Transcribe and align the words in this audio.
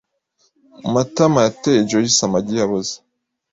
Matama 0.93 1.39
yateye 1.45 1.85
Joyci 1.89 2.21
amagi 2.27 2.53
yaboze. 2.59 2.93